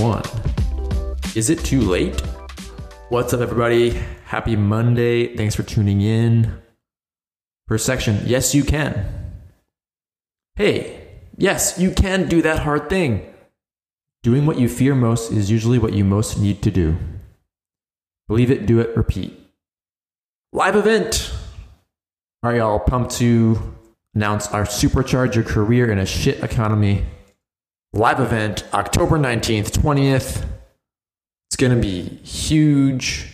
[0.00, 0.22] one.
[1.36, 2.18] Is it too late?
[3.10, 3.90] What's up, everybody?
[4.24, 5.36] Happy Monday.
[5.36, 6.62] Thanks for tuning in.
[7.68, 9.04] First section Yes, you can.
[10.56, 13.34] Hey, yes, you can do that hard thing.
[14.22, 16.96] Doing what you fear most is usually what you most need to do.
[18.28, 19.38] Believe it, do it, repeat.
[20.54, 21.34] Live event.
[22.42, 23.76] Are y'all pumped to
[24.14, 27.04] announce our Supercharge Your Career in a Shit Economy
[27.92, 30.44] live event October 19th, 20th?
[31.48, 33.26] It's going to be huge.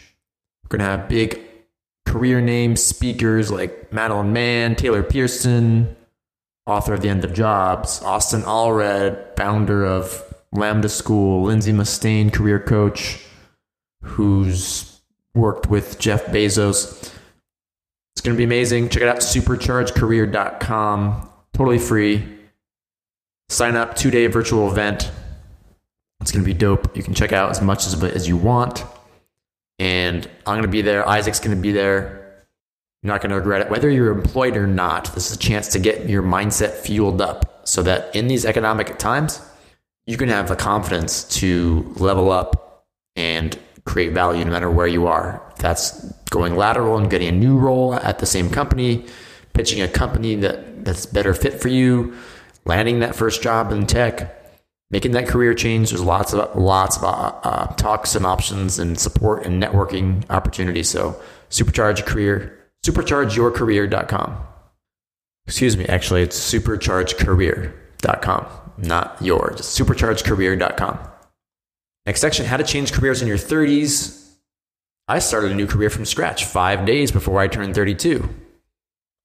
[0.64, 1.40] We're going to have big
[2.06, 5.94] career name speakers like Madeline Mann, Taylor Pearson,
[6.66, 12.58] author of The End of Jobs, Austin Allred, founder of Lambda School, Lindsay Mustaine, career
[12.58, 13.22] coach,
[14.02, 15.00] who's
[15.34, 17.12] worked with Jeff Bezos.
[18.14, 18.88] It's going to be amazing.
[18.88, 21.28] Check it out, superchargecareer.com.
[21.52, 22.35] Totally free.
[23.48, 25.10] Sign up, two day virtual event.
[26.20, 26.96] It's going to be dope.
[26.96, 28.84] You can check out as much as, as you want.
[29.78, 31.08] And I'm going to be there.
[31.08, 32.44] Isaac's going to be there.
[33.02, 33.70] You're not going to regret it.
[33.70, 37.60] Whether you're employed or not, this is a chance to get your mindset fueled up
[37.68, 39.40] so that in these economic times,
[40.06, 45.06] you can have the confidence to level up and create value no matter where you
[45.06, 45.42] are.
[45.58, 49.06] That's going lateral and getting a new role at the same company,
[49.52, 52.16] pitching a company that, that's better fit for you,
[52.66, 54.36] landing that first job in tech,
[54.90, 55.88] making that career change.
[55.90, 60.90] There's lots of lots of uh, uh, talks and options and support and networking opportunities.
[60.90, 64.36] So supercharge your career, superchargeyourcareer.com.
[65.46, 68.46] Excuse me, actually, it's superchargecareer.com,
[68.78, 69.60] not yours.
[69.60, 70.98] Superchargecareer.com.
[72.04, 74.24] Next section, how to change careers in your 30s.
[75.08, 78.28] I started a new career from scratch five days before I turned 32.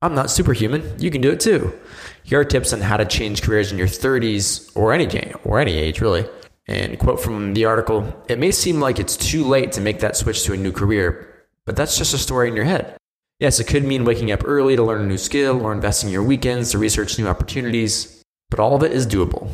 [0.01, 0.95] I'm not superhuman.
[0.97, 1.77] You can do it too.
[2.23, 5.77] Here are tips on how to change careers in your 30s or any or any
[5.77, 6.27] age, really.
[6.67, 10.15] And quote from the article: "It may seem like it's too late to make that
[10.15, 12.97] switch to a new career, but that's just a story in your head.
[13.39, 16.23] Yes, it could mean waking up early to learn a new skill or investing your
[16.23, 19.49] weekends to research new opportunities, but all of it is doable."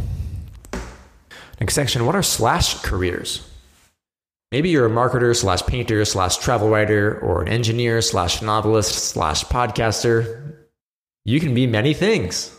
[1.60, 3.47] Next section: What are slash careers?
[4.50, 9.44] Maybe you're a marketer slash painter slash travel writer or an engineer slash novelist slash
[9.44, 10.56] podcaster.
[11.26, 12.54] You can be many things.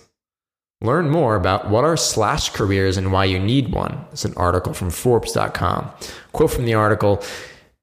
[0.83, 4.05] Learn more about what are slash careers and why you need one.
[4.13, 5.91] It's an article from Forbes.com.
[6.33, 7.23] Quote from the article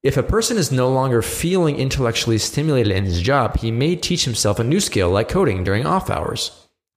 [0.04, 4.24] If a person is no longer feeling intellectually stimulated in his job, he may teach
[4.24, 6.52] himself a new skill like coding during off hours.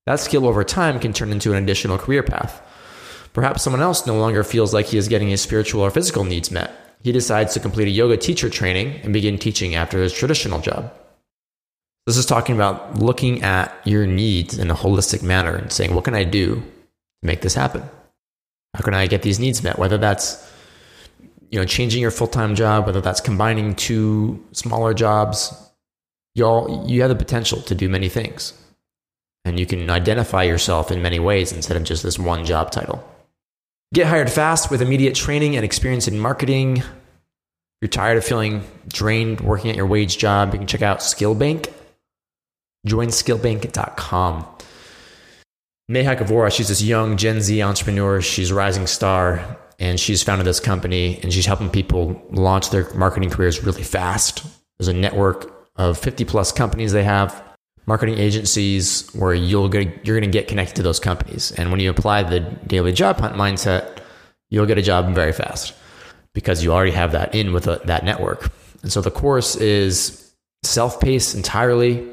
[0.05, 2.61] That skill over time can turn into an additional career path.
[3.33, 6.51] Perhaps someone else no longer feels like he is getting his spiritual or physical needs
[6.51, 10.59] met he decides to complete a yoga teacher training and begin teaching after his traditional
[10.59, 10.93] job.
[12.05, 16.03] This is talking about looking at your needs in a holistic manner and saying, what
[16.03, 16.63] can I do to
[17.23, 17.83] make this happen?
[18.75, 19.79] How can I get these needs met?
[19.79, 20.45] Whether that's
[21.49, 25.53] you know changing your full-time job, whether that's combining two smaller jobs,
[26.35, 28.53] you all you have the potential to do many things.
[29.45, 33.03] And you can identify yourself in many ways instead of just this one job title.
[33.91, 36.83] Get hired fast with immediate training and experience in marketing.
[37.81, 41.73] You're tired of feeling drained working at your wage job, you can check out Skillbank.
[42.85, 44.45] Join skillbank.com.
[45.89, 48.21] Mehak Vohra, she's this young Gen Z entrepreneur.
[48.21, 52.93] She's a rising star and she's founded this company and she's helping people launch their
[52.93, 54.45] marketing careers really fast.
[54.77, 57.43] There's a network of 50 plus companies they have
[57.85, 61.51] marketing agencies where you'll get, you're going to get connected to those companies.
[61.51, 63.99] And when you apply the daily job hunt mindset,
[64.49, 65.73] you'll get a job very fast
[66.33, 68.51] because you already have that in with a, that network.
[68.81, 72.07] And so the course is self-paced entirely.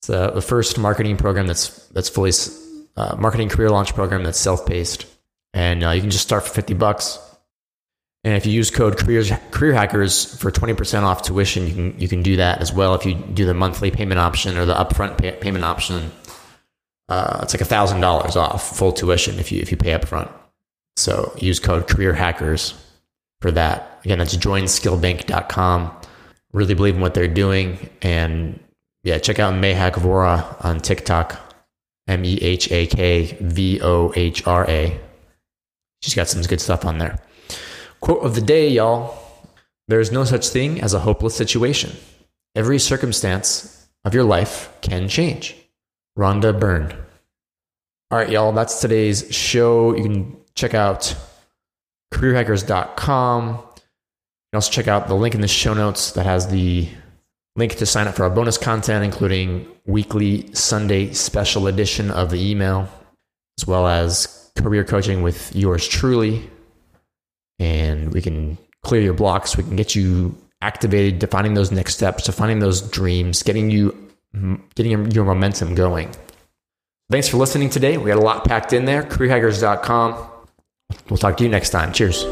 [0.00, 2.32] It's a, the first marketing program that's that's fully
[2.96, 5.06] uh, marketing career launch program that's self-paced,
[5.52, 7.18] and uh, you can just start for fifty bucks.
[8.28, 12.08] And if you use code careers, career hackers for 20% off tuition, you can, you
[12.08, 12.94] can do that as well.
[12.94, 16.12] If you do the monthly payment option or the upfront pay, payment option,
[17.08, 20.30] uh, it's like $1,000 off full tuition if you, if you pay upfront.
[20.98, 22.74] So use code career hackers
[23.40, 24.02] for that.
[24.04, 25.90] Again, that's joinskillbank.com.
[26.52, 27.88] Really believe in what they're doing.
[28.02, 28.60] And
[29.04, 31.40] yeah, check out Mehak Vohra on TikTok.
[32.06, 35.00] M E H A K V O H R A.
[36.02, 37.18] She's got some good stuff on there.
[38.00, 39.18] Quote of the day, y'all.
[39.88, 41.96] There is no such thing as a hopeless situation.
[42.54, 45.56] Every circumstance of your life can change.
[46.18, 46.92] Rhonda Byrne.
[48.10, 49.96] All right, y'all, that's today's show.
[49.96, 51.14] You can check out
[52.12, 53.46] careerhackers.com.
[53.46, 56.88] You can also check out the link in the show notes that has the
[57.56, 62.50] link to sign up for our bonus content, including weekly Sunday special edition of the
[62.50, 62.88] email,
[63.58, 66.48] as well as career coaching with yours truly
[67.58, 69.56] and we can clear your blocks.
[69.56, 73.96] We can get you activated, defining those next steps, defining those dreams, getting you
[74.74, 76.10] getting your, your momentum going.
[77.10, 77.96] Thanks for listening today.
[77.96, 79.02] We got a lot packed in there.
[79.02, 80.26] CareerHackers.com.
[81.08, 81.92] We'll talk to you next time.
[81.92, 82.24] Cheers.